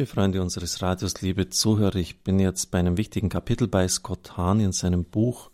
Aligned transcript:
Liebe 0.00 0.12
Freunde 0.12 0.40
unseres 0.40 0.80
Radios, 0.80 1.20
liebe 1.20 1.50
Zuhörer, 1.50 1.96
ich 1.96 2.22
bin 2.22 2.38
jetzt 2.38 2.70
bei 2.70 2.78
einem 2.78 2.96
wichtigen 2.96 3.28
Kapitel 3.28 3.68
bei 3.68 3.86
Scott 3.86 4.38
Hahn 4.38 4.58
in 4.58 4.72
seinem 4.72 5.04
Buch 5.04 5.50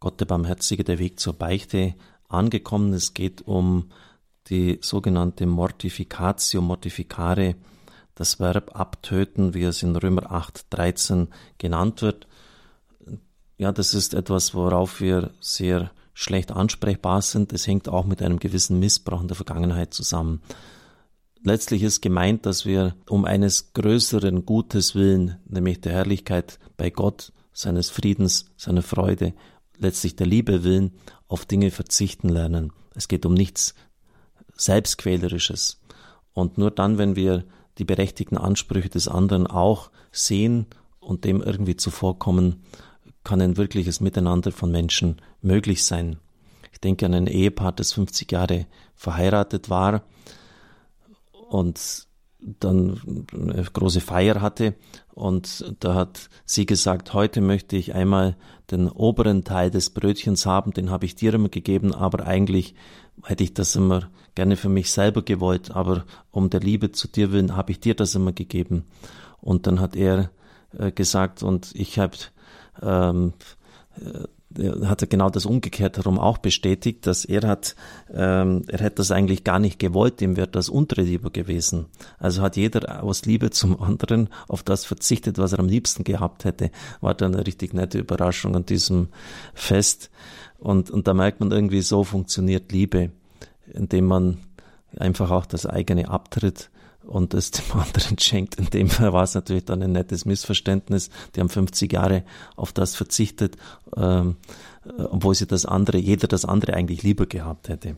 Gott 0.00 0.18
der 0.18 0.24
Barmherzige, 0.24 0.82
der 0.82 0.98
Weg 0.98 1.20
zur 1.20 1.34
Beichte 1.34 1.94
angekommen. 2.28 2.92
Es 2.94 3.14
geht 3.14 3.46
um 3.46 3.92
die 4.48 4.80
sogenannte 4.82 5.46
Mortificatio, 5.46 6.62
Mortificare, 6.62 7.54
das 8.16 8.40
Verb 8.40 8.74
abtöten, 8.74 9.54
wie 9.54 9.62
es 9.62 9.84
in 9.84 9.94
Römer 9.94 10.32
8, 10.32 10.66
13 10.70 11.28
genannt 11.56 12.02
wird. 12.02 12.26
Ja, 13.56 13.70
das 13.70 13.94
ist 13.94 14.14
etwas, 14.14 14.52
worauf 14.52 15.00
wir 15.00 15.30
sehr 15.38 15.92
schlecht 16.12 16.50
ansprechbar 16.50 17.22
sind. 17.22 17.52
Es 17.52 17.68
hängt 17.68 17.88
auch 17.88 18.04
mit 18.04 18.20
einem 18.20 18.40
gewissen 18.40 18.80
Missbrauch 18.80 19.20
in 19.20 19.28
der 19.28 19.36
Vergangenheit 19.36 19.94
zusammen. 19.94 20.42
Letztlich 21.42 21.82
ist 21.82 22.00
gemeint, 22.00 22.46
dass 22.46 22.66
wir 22.66 22.96
um 23.08 23.24
eines 23.24 23.72
größeren 23.72 24.44
Gutes 24.46 24.94
willen, 24.94 25.36
nämlich 25.48 25.80
der 25.80 25.92
Herrlichkeit 25.92 26.58
bei 26.76 26.90
Gott, 26.90 27.32
seines 27.52 27.88
Friedens, 27.88 28.46
seiner 28.56 28.82
Freude, 28.82 29.32
letztlich 29.78 30.16
der 30.16 30.26
Liebe 30.26 30.64
willen, 30.64 30.92
auf 31.28 31.46
Dinge 31.46 31.70
verzichten 31.70 32.28
lernen. 32.28 32.72
Es 32.94 33.08
geht 33.08 33.26
um 33.26 33.34
nichts 33.34 33.74
Selbstquälerisches. 34.56 35.80
Und 36.32 36.58
nur 36.58 36.70
dann, 36.70 36.98
wenn 36.98 37.16
wir 37.16 37.44
die 37.78 37.84
berechtigten 37.84 38.38
Ansprüche 38.38 38.88
des 38.88 39.08
anderen 39.08 39.46
auch 39.46 39.90
sehen 40.12 40.66
und 40.98 41.24
dem 41.24 41.42
irgendwie 41.42 41.76
zuvorkommen, 41.76 42.62
kann 43.22 43.40
ein 43.40 43.56
wirkliches 43.56 44.00
Miteinander 44.00 44.52
von 44.52 44.70
Menschen 44.70 45.16
möglich 45.42 45.84
sein. 45.84 46.18
Ich 46.72 46.80
denke 46.80 47.06
an 47.06 47.14
ein 47.14 47.26
Ehepaar, 47.26 47.72
das 47.72 47.92
50 47.92 48.30
Jahre 48.32 48.66
verheiratet 48.94 49.68
war 49.68 50.02
und 51.48 52.06
dann 52.40 53.26
eine 53.32 53.64
große 53.64 54.00
Feier 54.00 54.40
hatte 54.42 54.74
und 55.14 55.74
da 55.80 55.94
hat 55.94 56.28
sie 56.44 56.66
gesagt, 56.66 57.14
heute 57.14 57.40
möchte 57.40 57.76
ich 57.76 57.94
einmal 57.94 58.36
den 58.70 58.88
oberen 58.88 59.44
Teil 59.44 59.70
des 59.70 59.90
Brötchens 59.90 60.44
haben, 60.44 60.72
den 60.72 60.90
habe 60.90 61.06
ich 61.06 61.14
dir 61.14 61.32
immer 61.32 61.48
gegeben, 61.48 61.94
aber 61.94 62.26
eigentlich 62.26 62.74
hätte 63.24 63.44
ich 63.44 63.54
das 63.54 63.74
immer 63.76 64.10
gerne 64.34 64.56
für 64.56 64.68
mich 64.68 64.90
selber 64.90 65.22
gewollt, 65.22 65.70
aber 65.70 66.04
um 66.30 66.50
der 66.50 66.60
Liebe 66.60 66.92
zu 66.92 67.08
dir 67.08 67.32
willen 67.32 67.56
habe 67.56 67.72
ich 67.72 67.80
dir 67.80 67.94
das 67.94 68.14
immer 68.14 68.32
gegeben. 68.32 68.84
Und 69.40 69.66
dann 69.66 69.80
hat 69.80 69.96
er 69.96 70.30
äh, 70.76 70.92
gesagt 70.92 71.42
und 71.42 71.70
ich 71.74 71.98
habe 71.98 72.16
ähm, 72.82 73.32
äh, 73.98 74.24
hat 74.84 75.02
er 75.02 75.08
genau 75.08 75.28
das 75.28 75.44
umgekehrt 75.44 75.96
herum 75.98 76.18
auch 76.18 76.38
bestätigt, 76.38 77.06
dass 77.06 77.24
er 77.24 77.46
hat, 77.46 77.74
ähm, 78.12 78.62
er 78.68 78.78
hätte 78.78 78.96
das 78.96 79.10
eigentlich 79.10 79.44
gar 79.44 79.58
nicht 79.58 79.78
gewollt, 79.78 80.22
ihm 80.22 80.36
wäre 80.36 80.48
das 80.48 80.68
untere 80.68 81.02
lieber 81.02 81.30
gewesen. 81.30 81.86
Also 82.18 82.42
hat 82.42 82.56
jeder 82.56 83.02
aus 83.02 83.24
Liebe 83.26 83.50
zum 83.50 83.80
anderen 83.82 84.28
auf 84.48 84.62
das 84.62 84.84
verzichtet, 84.84 85.38
was 85.38 85.52
er 85.52 85.58
am 85.58 85.68
liebsten 85.68 86.04
gehabt 86.04 86.44
hätte. 86.44 86.70
War 87.00 87.14
dann 87.14 87.34
eine 87.34 87.46
richtig 87.46 87.74
nette 87.74 87.98
Überraschung 87.98 88.56
an 88.56 88.64
diesem 88.64 89.08
Fest. 89.54 90.10
Und, 90.58 90.90
und 90.90 91.06
da 91.06 91.14
merkt 91.14 91.40
man 91.40 91.50
irgendwie, 91.50 91.82
so 91.82 92.04
funktioniert 92.04 92.72
Liebe, 92.72 93.10
indem 93.72 94.06
man 94.06 94.38
einfach 94.96 95.30
auch 95.30 95.46
das 95.46 95.66
eigene 95.66 96.08
abtritt 96.08 96.70
und 97.06 97.34
es 97.34 97.50
dem 97.52 97.64
anderen 97.72 98.18
schenkt. 98.18 98.56
In 98.56 98.66
dem 98.66 98.88
Fall 98.88 99.12
war 99.12 99.22
es 99.22 99.34
natürlich 99.34 99.64
dann 99.64 99.82
ein 99.82 99.92
nettes 99.92 100.24
Missverständnis. 100.24 101.10
Die 101.34 101.40
haben 101.40 101.48
50 101.48 101.92
Jahre 101.92 102.24
auf 102.56 102.72
das 102.72 102.94
verzichtet, 102.94 103.56
ähm, 103.96 104.36
obwohl 104.84 105.34
sie 105.34 105.46
das 105.46 105.66
andere, 105.66 105.98
jeder 105.98 106.28
das 106.28 106.44
andere 106.44 106.74
eigentlich 106.74 107.02
lieber 107.02 107.26
gehabt 107.26 107.68
hätte. 107.68 107.96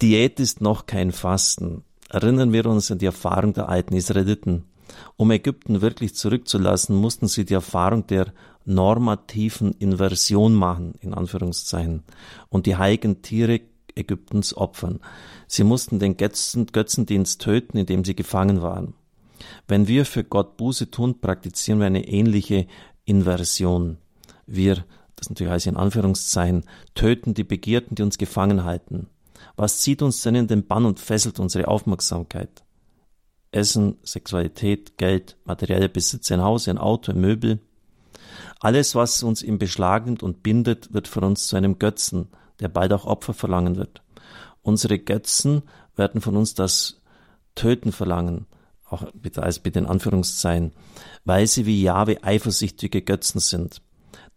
Diät 0.00 0.40
ist 0.40 0.60
noch 0.60 0.86
kein 0.86 1.12
Fasten. 1.12 1.84
Erinnern 2.08 2.52
wir 2.52 2.66
uns 2.66 2.90
an 2.90 2.98
die 2.98 3.06
Erfahrung 3.06 3.54
der 3.54 3.68
alten 3.68 3.94
Israeliten. 3.94 4.64
Um 5.16 5.30
Ägypten 5.30 5.80
wirklich 5.80 6.14
zurückzulassen, 6.14 6.96
mussten 6.96 7.28
sie 7.28 7.44
die 7.44 7.54
Erfahrung 7.54 8.06
der 8.06 8.32
normativen 8.64 9.72
Inversion 9.72 10.54
machen, 10.54 10.94
in 11.00 11.14
Anführungszeichen, 11.14 12.02
und 12.48 12.66
die 12.66 12.76
heiligen 12.76 13.22
Tiere 13.22 13.60
Ägyptens 13.94 14.56
opfern. 14.56 15.00
Sie 15.46 15.64
mussten 15.64 15.98
den 15.98 16.16
Götzen, 16.16 16.66
Götzendienst 16.66 17.40
töten, 17.40 17.78
indem 17.78 18.04
sie 18.04 18.16
gefangen 18.16 18.62
waren. 18.62 18.94
Wenn 19.68 19.88
wir 19.88 20.04
für 20.06 20.24
Gott 20.24 20.56
Buße 20.56 20.90
tun, 20.90 21.20
praktizieren 21.20 21.80
wir 21.80 21.86
eine 21.86 22.06
ähnliche 22.06 22.66
Inversion. 23.04 23.98
Wir, 24.46 24.84
das 25.16 25.28
natürlich 25.28 25.52
heißt 25.52 25.66
in 25.66 25.76
Anführungszeichen, 25.76 26.64
töten 26.94 27.34
die 27.34 27.44
Begierden, 27.44 27.94
die 27.94 28.02
uns 28.02 28.18
gefangen 28.18 28.64
halten. 28.64 29.08
Was 29.56 29.80
zieht 29.80 30.02
uns 30.02 30.22
denn 30.22 30.34
in 30.34 30.46
den 30.46 30.66
Bann 30.66 30.84
und 30.84 31.00
fesselt 31.00 31.38
unsere 31.38 31.68
Aufmerksamkeit? 31.68 32.62
Essen, 33.50 33.98
Sexualität, 34.02 34.96
Geld, 34.96 35.36
materielle 35.44 35.88
Besitz, 35.88 36.32
ein 36.32 36.40
Haus, 36.40 36.68
ein 36.68 36.78
Auto, 36.78 37.12
ein 37.12 37.20
Möbel. 37.20 37.60
Alles, 38.60 38.94
was 38.94 39.22
uns 39.22 39.42
im 39.42 39.58
Beschlag 39.58 40.06
nimmt 40.06 40.22
und 40.22 40.42
bindet, 40.42 40.94
wird 40.94 41.06
für 41.06 41.20
uns 41.20 41.46
zu 41.46 41.56
einem 41.56 41.78
Götzen, 41.78 42.28
der 42.62 42.68
bald 42.68 42.92
auch 42.92 43.04
Opfer 43.04 43.34
verlangen 43.34 43.76
wird. 43.76 44.02
Unsere 44.62 44.98
Götzen 44.98 45.62
werden 45.96 46.20
von 46.20 46.36
uns 46.36 46.54
das 46.54 47.02
Töten 47.54 47.92
verlangen, 47.92 48.46
auch 48.88 49.04
bitte 49.12 49.42
als 49.42 49.58
bitte 49.58 49.80
in 49.80 49.86
Anführungszeichen, 49.86 50.72
weil 51.24 51.46
sie 51.46 51.66
wie 51.66 51.82
Jahwe 51.82 52.22
eifersüchtige 52.22 53.02
Götzen 53.02 53.40
sind. 53.40 53.82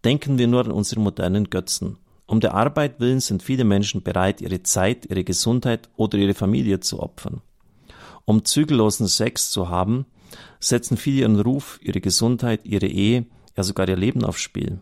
Denken 0.04 0.38
wir 0.38 0.48
nur 0.48 0.64
an 0.64 0.72
unsere 0.72 1.00
modernen 1.00 1.48
Götzen. 1.48 1.98
Um 2.26 2.40
der 2.40 2.54
Arbeit 2.54 2.98
willen 3.00 3.20
sind 3.20 3.42
viele 3.42 3.64
Menschen 3.64 4.02
bereit, 4.02 4.40
ihre 4.40 4.62
Zeit, 4.62 5.06
ihre 5.06 5.24
Gesundheit 5.24 5.88
oder 5.96 6.18
ihre 6.18 6.34
Familie 6.34 6.80
zu 6.80 7.00
opfern. 7.00 7.40
Um 8.24 8.44
zügellosen 8.44 9.06
Sex 9.06 9.50
zu 9.50 9.68
haben, 9.68 10.06
setzen 10.58 10.96
viele 10.96 11.20
ihren 11.20 11.40
Ruf, 11.40 11.78
ihre 11.80 12.00
Gesundheit, 12.00 12.64
ihre 12.64 12.86
Ehe, 12.86 13.26
ja 13.56 13.62
sogar 13.62 13.88
ihr 13.88 13.96
Leben 13.96 14.24
aufs 14.24 14.40
Spiel. 14.40 14.80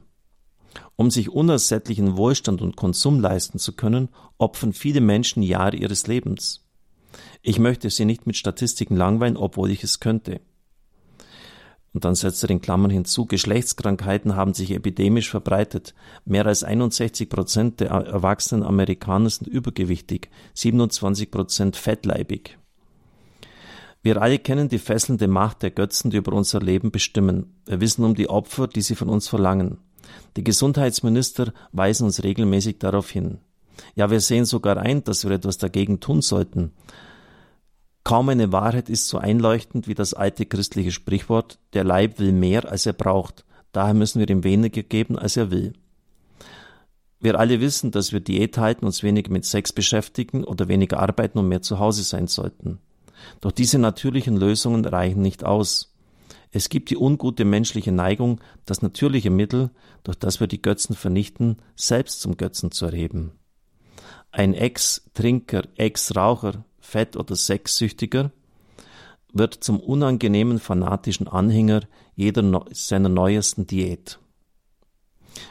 Um 0.97 1.10
sich 1.10 1.31
unersättlichen 1.31 2.16
Wohlstand 2.16 2.62
und 2.62 2.77
Konsum 2.77 3.21
leisten 3.21 3.59
zu 3.59 3.72
können, 3.72 4.09
opfern 4.38 4.72
viele 4.72 5.00
Menschen 5.00 5.43
Jahre 5.43 5.77
ihres 5.77 6.06
Lebens. 6.06 6.65
Ich 7.43 7.59
möchte 7.59 7.91
Sie 7.91 8.05
nicht 8.05 8.27
mit 8.27 8.37
Statistiken 8.37 8.97
langweilen, 8.97 9.37
obwohl 9.37 9.71
ich 9.71 9.82
es 9.82 10.00
könnte. 10.00 10.41
Und 11.93 12.05
dann 12.05 12.16
setzt 12.16 12.43
er 12.43 12.50
in 12.50 12.60
Klammern 12.60 12.91
hinzu, 12.91 13.25
Geschlechtskrankheiten 13.25 14.34
haben 14.34 14.53
sich 14.53 14.72
epidemisch 14.72 15.31
verbreitet. 15.31 15.94
Mehr 16.25 16.44
als 16.44 16.65
61 16.65 17.31
Prozent 17.31 17.78
der 17.78 17.91
erwachsenen 17.91 18.65
Amerikaner 18.65 19.31
sind 19.31 19.47
übergewichtig, 19.47 20.28
27 20.55 21.31
Prozent 21.31 21.76
fettleibig. 21.76 22.59
Wir 24.03 24.21
alle 24.21 24.41
kennen 24.41 24.69
die 24.69 24.81
fesselnde 24.81 25.28
Macht 25.28 25.62
der 25.62 25.71
Götzen, 25.71 26.11
die 26.11 26.16
über 26.16 26.32
unser 26.32 26.61
Leben 26.61 26.91
bestimmen. 26.91 27.55
Wir 27.65 27.81
wissen 27.81 28.05
um 28.05 28.15
die 28.15 28.28
Opfer, 28.28 28.66
die 28.66 28.82
sie 28.82 28.97
von 28.97 29.09
uns 29.09 29.28
verlangen. 29.28 29.78
Die 30.36 30.44
Gesundheitsminister 30.44 31.52
weisen 31.72 32.04
uns 32.04 32.22
regelmäßig 32.22 32.78
darauf 32.78 33.10
hin. 33.10 33.38
Ja, 33.94 34.10
wir 34.10 34.20
sehen 34.20 34.44
sogar 34.44 34.76
ein, 34.76 35.04
dass 35.04 35.25
wir 35.25 35.32
etwas 35.32 35.58
dagegen 35.58 36.00
tun 36.00 36.22
sollten. 36.22 36.72
Kaum 38.04 38.28
eine 38.28 38.52
Wahrheit 38.52 38.91
ist 38.91 39.08
so 39.08 39.19
einleuchtend 39.19 39.88
wie 39.88 39.94
das 39.94 40.12
alte 40.12 40.44
christliche 40.44 40.92
Sprichwort, 40.92 41.58
der 41.72 41.84
Leib 41.84 42.19
will 42.19 42.32
mehr, 42.32 42.70
als 42.70 42.84
er 42.84 42.92
braucht, 42.92 43.44
daher 43.72 43.94
müssen 43.94 44.20
wir 44.20 44.28
ihm 44.28 44.44
weniger 44.44 44.82
geben, 44.82 45.19
als 45.19 45.36
er 45.36 45.50
will. 45.50 45.72
Wir 47.19 47.38
alle 47.41 47.60
wissen, 47.60 47.91
dass 47.91 48.12
wir 48.12 48.20
Diät 48.20 48.58
halten, 48.58 48.84
uns 48.84 49.02
weniger 49.02 49.32
mit 49.32 49.46
Sex 49.46 49.72
beschäftigen 49.72 50.44
oder 50.44 50.69
weniger 50.69 51.00
arbeiten 51.00 51.38
und 51.38 51.48
mehr 51.48 51.62
zu 51.62 51.78
Hause 51.78 52.02
sein 52.02 52.26
sollten. 52.26 52.78
Doch 53.41 53.52
diese 53.52 53.78
natürlichen 53.78 54.36
Lösungen 54.36 54.84
reichen 54.84 55.22
nicht 55.22 55.42
aus. 55.42 55.94
Es 56.56 56.69
gibt 56.69 56.91
die 56.91 56.97
ungute 56.97 57.44
menschliche 57.44 57.91
Neigung, 57.91 58.41
das 58.65 58.81
natürliche 58.81 59.28
Mittel, 59.28 59.70
durch 60.04 60.16
das 60.16 60.38
wir 60.38 60.47
die 60.47 60.62
Götzen 60.62 60.94
vernichten, 60.94 61.56
selbst 61.75 62.20
zum 62.20 62.37
Götzen 62.37 62.70
zu 62.70 62.87
erheben. 62.87 63.32
Ein 64.31 64.54
Ex-Trinker, 64.54 65.64
Ex-Raucher, 65.75 66.64
Fett- 66.78 67.16
oder 67.16 67.34
Sexsüchtiger 67.34 68.31
wird 69.32 69.54
zum 69.64 69.81
unangenehmen 69.81 70.60
fanatischen 70.60 71.26
Anhänger 71.26 71.81
jeder 72.14 72.64
seiner 72.70 73.08
neuesten 73.08 73.67
Diät. 73.67 74.20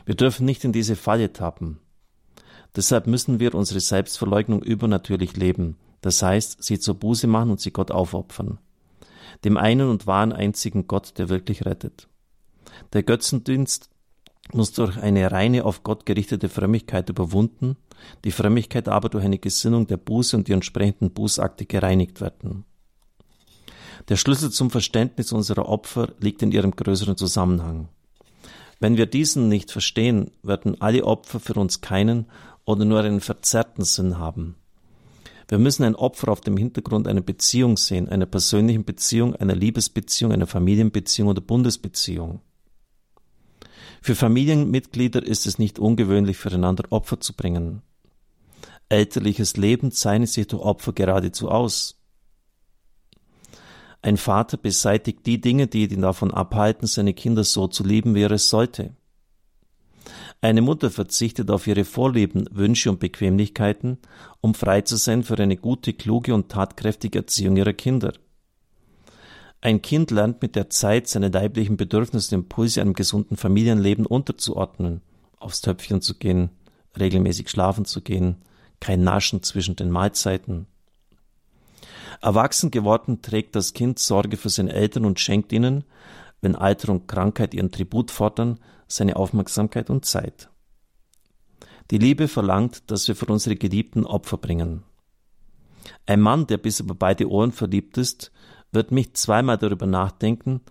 Wir 0.05 0.15
dürfen 0.15 0.45
nicht 0.45 0.63
in 0.63 0.71
diese 0.71 0.95
Falle 0.95 1.33
tappen. 1.33 1.81
Deshalb 2.77 3.07
müssen 3.07 3.41
wir 3.41 3.55
unsere 3.55 3.81
Selbstverleugnung 3.81 4.63
übernatürlich 4.63 5.35
leben, 5.35 5.75
das 5.99 6.23
heißt, 6.23 6.63
sie 6.63 6.79
zur 6.79 6.95
Buße 6.95 7.27
machen 7.27 7.51
und 7.51 7.59
sie 7.59 7.71
Gott 7.71 7.91
aufopfern 7.91 8.57
dem 9.43 9.57
einen 9.57 9.89
und 9.89 10.07
wahren 10.07 10.33
einzigen 10.33 10.87
Gott, 10.87 11.17
der 11.17 11.29
wirklich 11.29 11.65
rettet. 11.65 12.07
Der 12.93 13.03
Götzendienst 13.03 13.89
muss 14.51 14.73
durch 14.73 14.97
eine 14.97 15.31
reine 15.31 15.65
auf 15.65 15.83
Gott 15.83 16.05
gerichtete 16.05 16.49
Frömmigkeit 16.49 17.09
überwunden, 17.09 17.77
die 18.25 18.31
Frömmigkeit 18.31 18.89
aber 18.89 19.09
durch 19.09 19.23
eine 19.23 19.39
Gesinnung 19.39 19.87
der 19.87 19.97
Buße 19.97 20.35
und 20.35 20.47
die 20.47 20.51
entsprechenden 20.51 21.11
Bußakte 21.11 21.65
gereinigt 21.65 22.21
werden. 22.21 22.65
Der 24.09 24.17
Schlüssel 24.17 24.51
zum 24.51 24.69
Verständnis 24.69 25.31
unserer 25.31 25.67
Opfer 25.69 26.09
liegt 26.19 26.41
in 26.41 26.51
ihrem 26.51 26.71
größeren 26.71 27.15
Zusammenhang. 27.15 27.87
Wenn 28.79 28.97
wir 28.97 29.05
diesen 29.05 29.47
nicht 29.47 29.71
verstehen, 29.71 30.31
werden 30.41 30.81
alle 30.81 31.05
Opfer 31.05 31.39
für 31.39 31.53
uns 31.53 31.79
keinen 31.79 32.25
oder 32.65 32.83
nur 32.83 32.99
einen 32.99 33.21
verzerrten 33.21 33.85
Sinn 33.85 34.17
haben. 34.17 34.55
Wir 35.53 35.59
müssen 35.59 35.83
ein 35.83 35.93
Opfer 35.93 36.29
auf 36.29 36.41
dem 36.41 36.57
Hintergrund 36.57 37.07
einer 37.07 37.21
Beziehung 37.21 37.77
sehen, 37.77 38.09
einer 38.09 38.25
persönlichen 38.25 38.85
Beziehung, 38.85 39.35
einer 39.35 39.53
Liebesbeziehung, 39.53 40.31
einer 40.31 40.47
Familienbeziehung 40.47 41.29
oder 41.29 41.41
Bundesbeziehung. 41.41 42.41
Für 44.01 44.15
Familienmitglieder 44.15 45.21
ist 45.21 45.45
es 45.45 45.59
nicht 45.59 45.77
ungewöhnlich, 45.77 46.37
füreinander 46.37 46.85
Opfer 46.89 47.19
zu 47.19 47.33
bringen. 47.33 47.83
Elterliches 48.89 49.55
Leben 49.55 49.91
zeichnet 49.91 50.29
sich 50.29 50.47
durch 50.47 50.63
Opfer 50.63 50.91
geradezu 50.91 51.49
aus. 51.49 52.01
Ein 54.01 54.17
Vater 54.17 54.57
beseitigt 54.57 55.23
die 55.27 55.39
Dinge, 55.39 55.67
die 55.67 55.83
ihn 55.83 56.01
davon 56.01 56.33
abhalten, 56.33 56.87
seine 56.87 57.13
Kinder 57.13 57.43
so 57.43 57.67
zu 57.67 57.83
lieben, 57.83 58.15
wie 58.15 58.23
er 58.23 58.31
es 58.31 58.49
sollte. 58.49 58.95
Eine 60.43 60.61
Mutter 60.61 60.91
verzichtet 60.91 61.49
auf 61.49 61.67
ihre 61.67 61.85
Vorlieben, 61.85 62.49
Wünsche 62.51 62.89
und 62.89 62.99
Bequemlichkeiten, 62.99 63.97
um 64.41 64.53
frei 64.53 64.81
zu 64.81 64.97
sein 64.97 65.23
für 65.23 65.39
eine 65.39 65.55
gute, 65.55 65.93
kluge 65.93 66.33
und 66.33 66.49
tatkräftige 66.49 67.19
Erziehung 67.19 67.55
ihrer 67.55 67.71
Kinder. 67.71 68.11
Ein 69.61 69.81
Kind 69.81 70.11
lernt 70.11 70.41
mit 70.41 70.57
der 70.57 70.69
Zeit 70.69 71.07
seine 71.07 71.29
leiblichen 71.29 71.77
Bedürfnisse 71.77 72.35
und 72.35 72.41
Impulse 72.41 72.81
einem 72.81 72.91
gesunden 72.91 73.37
Familienleben 73.37 74.05
unterzuordnen, 74.05 74.99
aufs 75.39 75.61
Töpfchen 75.61 76.01
zu 76.01 76.15
gehen, 76.15 76.49
regelmäßig 76.99 77.49
schlafen 77.49 77.85
zu 77.85 78.01
gehen, 78.01 78.35
kein 78.81 79.01
Naschen 79.01 79.43
zwischen 79.43 79.77
den 79.77 79.91
Mahlzeiten. 79.91 80.67
Erwachsen 82.21 82.69
geworden 82.69 83.21
trägt 83.21 83.55
das 83.55 83.71
Kind 83.71 83.97
Sorge 83.97 84.35
für 84.35 84.49
seine 84.49 84.73
Eltern 84.73 85.05
und 85.05 85.21
schenkt 85.21 85.53
ihnen, 85.53 85.85
wenn 86.41 86.57
Alter 86.57 86.91
und 86.91 87.07
Krankheit 87.07 87.53
ihren 87.53 87.71
Tribut 87.71 88.11
fordern, 88.11 88.59
seine 88.95 89.15
Aufmerksamkeit 89.15 89.89
und 89.89 90.05
Zeit. 90.05 90.49
Die 91.91 91.97
Liebe 91.97 92.27
verlangt, 92.27 92.89
dass 92.91 93.07
wir 93.07 93.15
für 93.15 93.25
unsere 93.25 93.55
Geliebten 93.55 94.05
Opfer 94.05 94.37
bringen. 94.37 94.83
Ein 96.05 96.21
Mann, 96.21 96.47
der 96.47 96.57
bis 96.57 96.79
über 96.79 96.95
beide 96.95 97.29
Ohren 97.29 97.51
verliebt 97.51 97.97
ist, 97.97 98.31
wird 98.71 98.91
nicht 98.91 99.17
zweimal 99.17 99.57
darüber 99.57 99.85
nachdenken, 99.85 100.61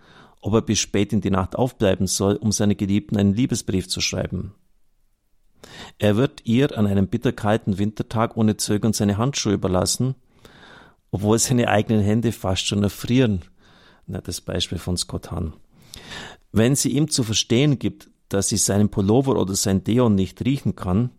ob 0.40 0.54
er 0.54 0.62
bis 0.62 0.78
spät 0.78 1.12
in 1.12 1.20
die 1.20 1.30
Nacht 1.30 1.56
aufbleiben 1.56 2.06
soll, 2.06 2.36
um 2.36 2.50
seine 2.50 2.74
Geliebten 2.74 3.16
einen 3.16 3.34
Liebesbrief 3.34 3.88
zu 3.88 4.00
schreiben. 4.00 4.54
Er 5.98 6.16
wird 6.16 6.44
ihr 6.44 6.76
an 6.76 6.86
einem 6.86 7.06
bitterkalten 7.06 7.78
Wintertag 7.78 8.36
ohne 8.36 8.56
Zögern 8.56 8.92
seine 8.92 9.18
Handschuhe 9.18 9.52
überlassen, 9.52 10.16
obwohl 11.10 11.38
seine 11.38 11.68
eigenen 11.68 12.02
Hände 12.02 12.32
fast 12.32 12.66
schon 12.66 12.82
erfrieren. 12.82 13.42
Na, 14.06 14.20
das 14.20 14.40
Beispiel 14.40 14.78
von 14.78 14.96
Scott 14.96 15.30
Hahn. 15.30 15.52
Wenn 16.50 16.74
sie 16.74 16.90
ihm 16.90 17.08
zu 17.08 17.22
verstehen 17.22 17.78
gibt, 17.78 18.10
dass 18.32 18.48
sie 18.48 18.56
seinen 18.56 18.88
Pullover 18.88 19.36
oder 19.36 19.54
sein 19.54 19.84
Deon 19.84 20.14
nicht 20.14 20.44
riechen 20.44 20.74
kann, 20.74 21.10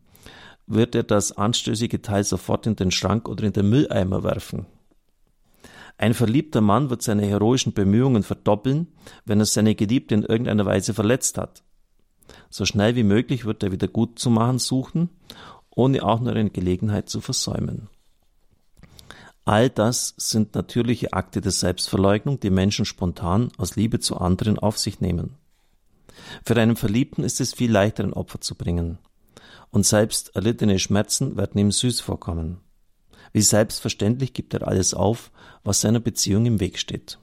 wird 0.65 0.95
er 0.95 1.03
das 1.03 1.31
anstößige 1.33 2.01
Teil 2.01 2.23
sofort 2.23 2.65
in 2.67 2.75
den 2.75 2.91
Schrank 2.91 3.27
oder 3.27 3.43
in 3.43 3.53
den 3.53 3.69
Mülleimer 3.69 4.23
werfen. 4.23 4.65
Ein 5.97 6.13
verliebter 6.13 6.61
Mann 6.61 6.89
wird 6.89 7.03
seine 7.03 7.25
heroischen 7.25 7.73
Bemühungen 7.73 8.23
verdoppeln, 8.23 8.87
wenn 9.25 9.39
er 9.39 9.45
seine 9.45 9.75
Geliebte 9.75 10.15
in 10.15 10.23
irgendeiner 10.23 10.65
Weise 10.65 10.93
verletzt 10.93 11.37
hat. 11.37 11.63
So 12.49 12.65
schnell 12.65 12.95
wie 12.95 13.03
möglich 13.03 13.45
wird 13.45 13.61
er 13.63 13.71
wieder 13.71 13.87
gut 13.87 14.17
zu 14.17 14.29
machen 14.29 14.57
suchen, 14.57 15.09
ohne 15.69 16.03
auch 16.03 16.19
nur 16.19 16.33
eine 16.33 16.49
Gelegenheit 16.49 17.09
zu 17.09 17.21
versäumen. 17.21 17.89
All 19.45 19.69
das 19.69 20.13
sind 20.17 20.55
natürliche 20.55 21.13
Akte 21.13 21.41
der 21.41 21.51
Selbstverleugnung, 21.51 22.39
die 22.39 22.49
Menschen 22.49 22.85
spontan 22.85 23.51
aus 23.57 23.75
Liebe 23.75 23.99
zu 23.99 24.17
anderen 24.17 24.57
auf 24.57 24.79
sich 24.79 25.01
nehmen. 25.01 25.35
Für 26.45 26.55
einen 26.55 26.75
Verliebten 26.75 27.23
ist 27.23 27.41
es 27.41 27.53
viel 27.53 27.71
leichter, 27.71 28.03
ein 28.03 28.13
Opfer 28.13 28.41
zu 28.41 28.55
bringen. 28.55 28.97
Und 29.71 29.85
selbst 29.85 30.35
erlittene 30.35 30.79
Schmerzen 30.79 31.35
werden 31.37 31.59
ihm 31.59 31.71
süß 31.71 32.01
vorkommen. 32.01 32.59
Wie 33.31 33.41
selbstverständlich 33.41 34.33
gibt 34.33 34.53
er 34.53 34.67
alles 34.67 34.93
auf, 34.93 35.31
was 35.63 35.81
seiner 35.81 35.99
Beziehung 35.99 36.45
im 36.45 36.59
Weg 36.59 36.77
steht. 36.77 37.17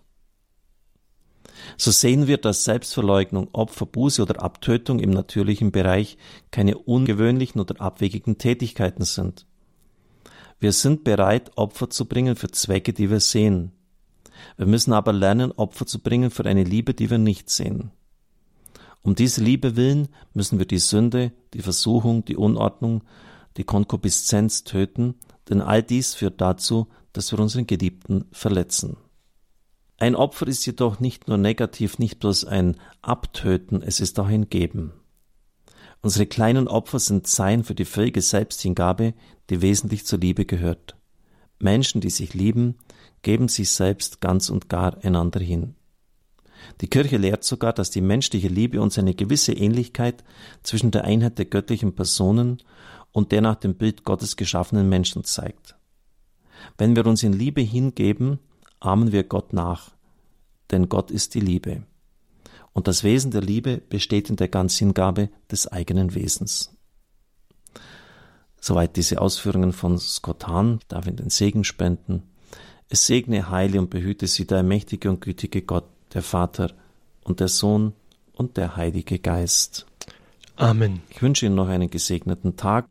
So 1.77 1.91
sehen 1.91 2.27
wir, 2.27 2.39
dass 2.39 2.65
Selbstverleugnung, 2.65 3.49
Opfer, 3.53 3.87
Buße 3.87 4.23
oder 4.23 4.43
Abtötung 4.43 4.99
im 4.99 5.11
natürlichen 5.11 5.73
Bereich 5.73 6.19
keine 6.51 6.79
ungewöhnlichen 6.79 7.61
oder 7.61 7.81
abwegigen 7.81 8.39
Tätigkeiten 8.39 9.05
sind. 9.05 9.47
Wir 10.59 10.73
sind 10.73 11.05
bereit, 11.05 11.53
Opfer 11.57 11.89
zu 11.91 12.07
bringen 12.07 12.37
für 12.37 12.51
Zwecke, 12.51 12.93
die 12.93 13.11
wir 13.11 13.21
sehen. 13.21 13.73
Wir 14.57 14.67
müssen 14.67 14.93
aber 14.93 15.13
lernen, 15.13 15.53
Opfer 15.53 15.87
zu 15.87 16.01
bringen 16.01 16.31
für 16.31 16.45
eine 16.45 16.65
Liebe, 16.65 16.95
die 16.95 17.11
wir 17.11 17.19
nicht 17.19 17.51
sehen. 17.51 17.93
Um 19.03 19.15
diese 19.15 19.43
Liebe 19.43 19.77
willen 19.77 20.09
müssen 20.35 20.59
wir 20.59 20.67
die 20.67 20.79
Sünde, 20.79 21.33
die 21.55 21.63
Versuchung, 21.63 22.25
die 22.25 22.37
Unordnung, 22.37 23.03
die 23.57 23.65
Konkupiszenz 23.65 24.65
töten, 24.65 25.15
denn 25.49 25.61
all 25.61 25.83
dies 25.83 26.15
führt 26.15 26.41
dazu, 26.41 26.89
dass 27.13 27.33
wir 27.33 27.41
unseren 27.41 27.67
Geliebten 27.67 28.27
verletzen. 28.31 28.97
Ein 29.99 30.15
Opfer 30.15 30.47
ist 30.47 30.65
jedoch 30.65 31.01
nicht 31.01 31.29
nur 31.29 31.37
negativ, 31.37 31.99
nicht 31.99 32.21
bloß 32.21 32.47
ein 32.47 32.77
Abtöten, 33.03 33.83
es 33.83 34.01
ist 34.01 34.19
auch 34.19 34.29
ein 34.29 34.49
Geben. 34.49 34.93
Unsere 36.03 36.27
kleinen 36.27 36.69
Opfer 36.69 36.99
sind 36.99 37.27
Zeichen 37.27 37.65
für 37.65 37.75
die 37.75 37.85
völlige 37.85 38.23
Selbsthingabe, 38.23 39.13
die 39.51 39.61
wesentlich 39.61 40.07
zur 40.07 40.19
Liebe 40.19 40.47
gehört. 40.47 40.97
Menschen, 41.59 42.01
die 42.01 42.09
sich 42.09 42.33
lieben, 42.33 42.77
geben 43.21 43.49
sich 43.49 43.71
selbst 43.71 44.21
ganz 44.23 44.49
und 44.49 44.71
gar 44.71 44.97
einander 45.05 45.41
hin. 45.41 45.75
Die 46.81 46.89
Kirche 46.89 47.17
lehrt 47.17 47.45
sogar, 47.45 47.73
dass 47.73 47.91
die 47.91 48.01
menschliche 48.01 48.49
Liebe 48.49 48.81
uns 48.81 48.99
eine 48.99 49.15
gewisse 49.15 49.53
Ähnlichkeit 49.53 50.25
zwischen 50.63 50.91
der 50.91 51.05
Einheit 51.05 51.39
der 51.39 51.47
göttlichen 51.47 51.95
Personen 51.95 52.63
und 53.13 53.33
der 53.33 53.41
nach 53.41 53.57
dem 53.57 53.75
Bild 53.75 54.05
Gottes 54.05 54.37
geschaffenen 54.37 54.89
Menschen 54.89 55.25
zeigt. 55.25 55.77
Wenn 56.79 56.97
wir 56.97 57.07
uns 57.07 57.23
in 57.23 57.33
Liebe 57.33 57.61
hingeben, 57.61 58.39
ahmen 58.81 59.13
wir 59.13 59.25
Gott 59.25 59.53
nach, 59.53 59.91
denn 60.71 60.89
Gott 60.89 61.11
ist 61.11 61.35
die 61.35 61.41
Liebe 61.41 61.83
und 62.73 62.89
das 62.89 63.05
Wesen 63.05 63.31
der 63.31 63.43
Liebe 63.43 63.79
besteht 63.79 64.31
in 64.31 64.37
der 64.37 64.49
Ganzhingabe 64.49 65.31
des 65.51 65.67
eigenen 65.67 66.15
Wesens. 66.15 66.77
Soweit 68.61 68.97
diese 68.97 69.21
Ausführungen 69.21 69.73
von 69.73 69.99
Scott 69.99 70.47
Hahn, 70.47 70.81
darf 70.89 71.07
in 71.07 71.17
den 71.17 71.31
Segen 71.31 71.65
spenden. 71.65 72.25
Es 72.89 73.07
segne, 73.07 73.51
heile 73.51 73.79
und 73.79 73.91
behüte 73.91 74.27
sie 74.27 74.47
der 74.47 74.63
mächtige 74.63 75.09
und 75.11 75.21
gütige 75.21 75.63
Gott, 75.63 75.89
der 76.15 76.23
Vater 76.23 76.73
und 77.25 77.41
der 77.41 77.49
Sohn 77.49 77.95
und 78.35 78.57
der 78.57 78.77
Heilige 78.77 79.19
Geist. 79.19 79.87
Amen. 80.57 81.03
Ich 81.09 81.23
wünsche 81.23 81.47
Ihnen 81.47 81.55
noch 81.55 81.69
einen 81.69 81.91
gesegneten 81.91 82.57
Tag. 82.57 82.87